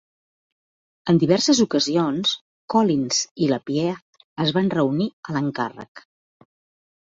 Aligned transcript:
En 1.11 1.19
diverses 1.23 1.59
ocasions, 1.65 2.31
Collins 2.75 3.19
i 3.45 3.51
Lapierre 3.51 3.93
es 4.47 4.55
van 4.57 4.73
reunir 4.79 5.09
a 5.31 5.37
l'encàrrec. 5.37 6.05